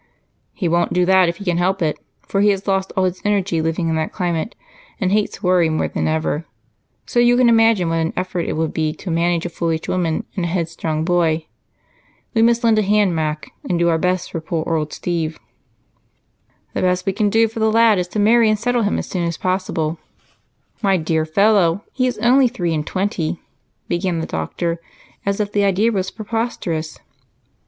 "He 0.53 0.67
won't 0.67 0.93
do 0.93 1.05
that 1.05 1.29
if 1.29 1.37
he 1.37 1.45
can 1.45 1.57
help 1.57 1.79
it. 1.83 1.99
He 2.33 2.49
has 2.49 2.65
lost 2.67 2.91
all 2.97 3.03
his 3.03 3.21
energy 3.23 3.61
living 3.61 3.87
in 3.87 3.95
that 3.97 4.11
climate 4.11 4.55
and 4.99 5.11
hates 5.11 5.43
worry 5.43 5.69
more 5.69 5.87
than 5.87 6.07
ever, 6.07 6.43
so 7.05 7.19
you 7.19 7.37
can 7.37 7.47
imagine 7.47 7.87
what 7.87 7.99
an 7.99 8.11
effort 8.17 8.47
it 8.47 8.53
would 8.53 8.73
be 8.73 8.93
to 8.93 9.11
manage 9.11 9.45
a 9.45 9.49
foolish 9.49 9.87
woman 9.87 10.25
and 10.35 10.45
a 10.45 10.47
headstrong 10.47 11.05
boy. 11.05 11.45
We 12.33 12.41
must 12.41 12.63
lend 12.63 12.79
a 12.79 12.81
hand, 12.81 13.15
Mac, 13.15 13.51
and 13.69 13.77
do 13.77 13.89
our 13.89 13.99
best 13.99 14.31
for 14.31 14.41
poor 14.41 14.73
old 14.75 14.91
Steve." 14.91 15.37
"The 16.73 16.81
best 16.81 17.05
we 17.05 17.13
can 17.13 17.29
do 17.29 17.47
for 17.47 17.59
the 17.59 17.71
lad 17.71 17.99
is 17.99 18.07
to 18.07 18.19
marry 18.19 18.49
and 18.49 18.57
settle 18.57 18.81
him 18.81 18.97
as 18.97 19.05
soon 19.05 19.25
as 19.27 19.37
possible." 19.37 19.99
"My 20.81 20.97
dear 20.97 21.27
fellow, 21.27 21.83
he 21.93 22.07
is 22.07 22.17
only 22.17 22.47
three 22.47 22.73
and 22.73 22.87
twenty," 22.87 23.39
began 23.87 24.17
the 24.19 24.25
doctor, 24.25 24.79
as 25.27 25.39
if 25.39 25.51
the 25.51 25.63
idea 25.63 25.91
was 25.91 26.09
preposterous. 26.09 26.97